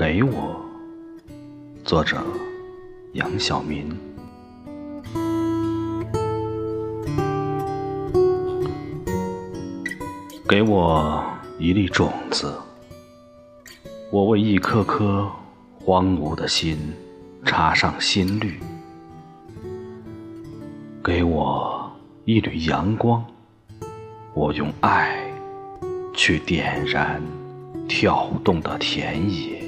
[0.00, 0.58] 给我
[1.84, 2.16] 作者：
[3.12, 3.86] 杨晓民。
[10.48, 11.22] 给我
[11.58, 12.50] 一粒种子，
[14.10, 15.30] 我为一颗颗
[15.84, 16.78] 荒芜的心
[17.44, 18.58] 插上新绿。
[21.04, 21.92] 给我
[22.24, 23.22] 一缕阳光，
[24.32, 25.30] 我用爱
[26.14, 27.22] 去点燃
[27.86, 29.60] 跳动的田野。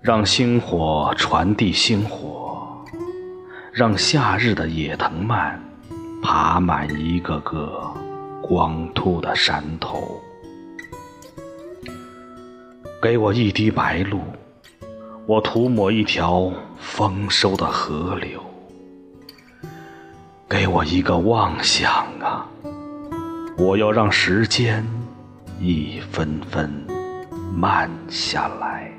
[0.00, 2.84] 让星火传递星火，
[3.72, 5.60] 让夏日的野藤蔓
[6.22, 7.92] 爬满一个个
[8.40, 10.20] 光秃的山头。
[13.02, 14.20] 给我一滴白露，
[15.26, 18.40] 我涂抹一条丰收的河流。
[20.48, 22.46] 给我一个妄想啊，
[23.58, 24.86] 我要让时间
[25.60, 26.70] 一分分
[27.52, 28.95] 慢下来。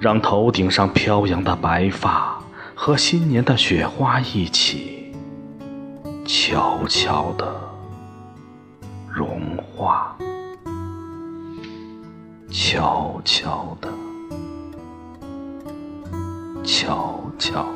[0.00, 2.38] 让头顶上飘扬的白发
[2.74, 5.12] 和新年的雪花一起，
[6.24, 7.60] 悄悄地
[9.08, 9.40] 融
[9.74, 10.16] 化，
[12.48, 13.88] 悄悄地，
[16.62, 17.66] 悄悄。